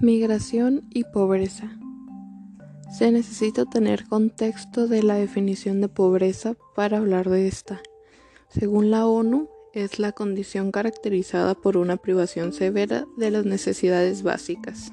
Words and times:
Migración 0.00 0.88
y 0.90 1.04
pobreza. 1.04 1.70
Se 2.90 3.12
necesita 3.12 3.66
tener 3.66 4.06
contexto 4.06 4.88
de 4.88 5.02
la 5.02 5.14
definición 5.14 5.80
de 5.80 5.88
pobreza 5.88 6.54
para 6.74 6.98
hablar 6.98 7.28
de 7.28 7.46
esta. 7.48 7.80
Según 8.48 8.90
la 8.90 9.06
ONU, 9.06 9.48
es 9.72 9.98
la 9.98 10.12
condición 10.12 10.72
caracterizada 10.72 11.54
por 11.54 11.76
una 11.76 11.96
privación 11.96 12.52
severa 12.52 13.06
de 13.16 13.30
las 13.30 13.44
necesidades 13.44 14.22
básicas. 14.22 14.92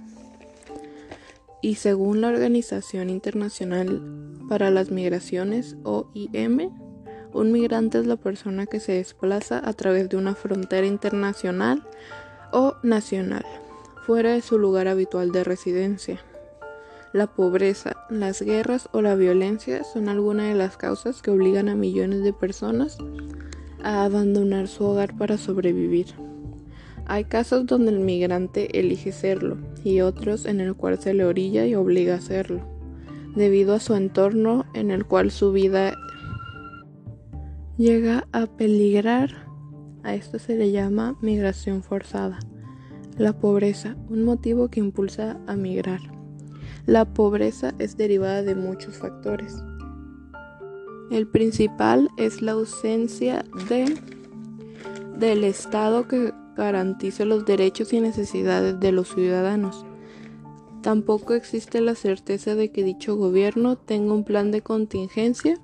Y 1.62 1.76
según 1.76 2.22
la 2.22 2.28
Organización 2.28 3.10
Internacional 3.10 4.02
para 4.48 4.70
las 4.70 4.92
Migraciones, 4.92 5.76
OIM, 5.84 6.70
un 7.34 7.52
migrante 7.52 8.00
es 8.00 8.06
la 8.06 8.16
persona 8.16 8.66
que 8.68 8.80
se 8.80 8.94
desplaza 8.94 9.62
a 9.68 9.74
través 9.74 10.10
de 10.10 10.18
una 10.18 10.36
frontera 10.36 10.86
internacional 10.86 11.88
o 12.52 12.76
nacional, 12.84 13.46
fuera 14.08 14.32
de 14.32 14.42
su 14.42 14.58
lugar 14.58 14.88
habitual 14.88 15.34
de 15.34 15.44
residencia. 15.44 16.22
La 17.12 17.28
pobreza, 17.28 18.06
las 18.10 18.42
guerras 18.42 18.88
o 18.94 19.02
la 19.02 19.16
violencia 19.16 19.84
son 19.84 20.08
algunas 20.08 20.48
de 20.48 20.56
las 20.56 20.78
causas 20.78 21.22
que 21.22 21.30
obligan 21.30 21.68
a 21.68 21.76
millones 21.76 22.24
de 22.24 22.32
personas 22.32 22.98
a 23.84 24.06
abandonar 24.06 24.70
su 24.70 24.86
hogar 24.86 25.18
para 25.18 25.38
sobrevivir. 25.38 26.08
Hay 27.06 27.26
casos 27.26 27.66
donde 27.66 27.92
el 27.92 28.00
migrante 28.00 28.80
elige 28.80 29.12
serlo 29.12 29.58
y 29.84 30.00
otros 30.00 30.46
en 30.46 30.62
el 30.62 30.74
cual 30.74 30.98
se 31.00 31.14
le 31.14 31.26
orilla 31.26 31.66
y 31.66 31.76
obliga 31.76 32.14
a 32.14 32.20
hacerlo, 32.20 32.62
debido 33.36 33.74
a 33.74 33.82
su 33.82 33.94
entorno 33.94 34.66
en 34.74 34.90
el 34.90 35.06
cual 35.06 35.32
su 35.32 35.52
vida 35.52 35.98
llega 37.78 38.26
a 38.32 38.46
peligrar. 38.46 39.32
A 40.04 40.16
esto 40.16 40.40
se 40.40 40.56
le 40.56 40.72
llama 40.72 41.18
migración 41.20 41.84
forzada. 41.84 42.40
La 43.18 43.34
pobreza, 43.34 43.96
un 44.10 44.24
motivo 44.24 44.68
que 44.68 44.80
impulsa 44.80 45.40
a 45.48 45.56
migrar. 45.56 46.02
La 46.86 47.04
pobreza 47.04 47.74
es 47.80 47.98
derivada 47.98 48.44
de 48.44 48.54
muchos 48.54 48.98
factores. 48.98 49.56
El 51.10 51.28
principal 51.28 52.10
es 52.18 52.44
la 52.44 52.52
ausencia 52.52 53.44
de, 53.70 53.98
del 55.18 55.44
Estado 55.44 56.08
que 56.08 56.32
garantice 56.56 57.26
los 57.26 57.44
derechos 57.44 57.92
y 57.92 58.02
necesidades 58.02 58.80
de 58.80 58.92
los 58.92 59.08
ciudadanos. 59.10 59.84
Tampoco 60.84 61.34
existe 61.34 61.82
la 61.82 61.96
certeza 61.96 62.54
de 62.54 62.72
que 62.72 62.84
dicho 62.84 63.16
gobierno 63.16 63.78
tenga 63.78 64.14
un 64.14 64.26
plan 64.26 64.52
de 64.52 64.62
contingencia 64.62 65.60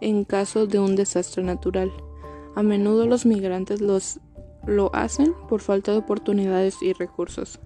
en 0.00 0.24
caso 0.24 0.68
de 0.68 0.78
un 0.78 0.94
desastre 0.94 1.42
natural. 1.42 1.90
A 2.54 2.62
menudo 2.62 3.06
los 3.06 3.26
migrantes 3.26 3.80
los, 3.80 4.20
lo 4.66 4.94
hacen 4.94 5.34
por 5.48 5.60
falta 5.60 5.92
de 5.92 5.98
oportunidades 5.98 6.82
y 6.82 6.92
recursos. 6.92 7.60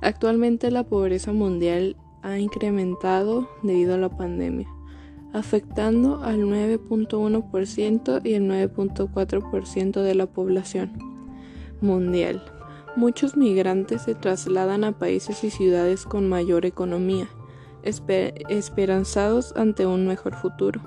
Actualmente 0.00 0.70
la 0.70 0.84
pobreza 0.84 1.32
mundial 1.32 1.96
ha 2.22 2.38
incrementado 2.38 3.48
debido 3.62 3.94
a 3.94 3.98
la 3.98 4.08
pandemia, 4.08 4.68
afectando 5.32 6.22
al 6.22 6.42
9.1% 6.44 8.20
y 8.24 8.34
el 8.34 8.48
9.4% 8.48 10.02
de 10.02 10.14
la 10.14 10.26
población 10.26 10.92
mundial. 11.80 12.42
Muchos 12.96 13.36
migrantes 13.36 14.02
se 14.02 14.14
trasladan 14.14 14.84
a 14.84 14.92
países 14.92 15.42
y 15.42 15.50
ciudades 15.50 16.04
con 16.04 16.28
mayor 16.28 16.64
economía, 16.64 17.28
esperanzados 17.82 19.52
ante 19.56 19.86
un 19.86 20.06
mejor 20.06 20.34
futuro. 20.34 20.80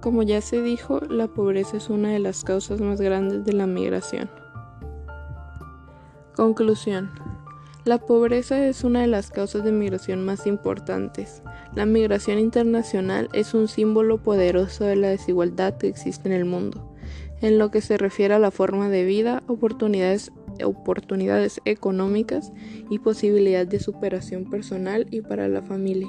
Como 0.00 0.22
ya 0.22 0.40
se 0.40 0.62
dijo, 0.62 1.00
la 1.00 1.28
pobreza 1.28 1.76
es 1.76 1.88
una 1.88 2.10
de 2.10 2.18
las 2.18 2.44
causas 2.44 2.80
más 2.80 3.00
grandes 3.00 3.44
de 3.44 3.52
la 3.52 3.66
migración. 3.66 4.30
Conclusión. 6.34 7.12
La 7.84 7.98
pobreza 7.98 8.66
es 8.66 8.82
una 8.82 9.02
de 9.02 9.06
las 9.06 9.30
causas 9.30 9.62
de 9.62 9.70
migración 9.70 10.24
más 10.24 10.48
importantes. 10.48 11.44
La 11.76 11.86
migración 11.86 12.40
internacional 12.40 13.28
es 13.32 13.54
un 13.54 13.68
símbolo 13.68 14.20
poderoso 14.20 14.84
de 14.84 14.96
la 14.96 15.08
desigualdad 15.08 15.78
que 15.78 15.86
existe 15.86 16.28
en 16.28 16.34
el 16.34 16.44
mundo, 16.44 16.92
en 17.40 17.56
lo 17.58 17.70
que 17.70 17.80
se 17.80 17.98
refiere 17.98 18.34
a 18.34 18.40
la 18.40 18.50
forma 18.50 18.88
de 18.88 19.04
vida, 19.04 19.44
oportunidades, 19.46 20.32
económicas 21.64 22.52
y 22.90 22.98
posibilidad 22.98 23.64
de 23.64 23.78
superación 23.78 24.50
personal 24.50 25.06
y 25.12 25.20
para 25.20 25.46
la 25.46 25.62
familia. 25.62 26.08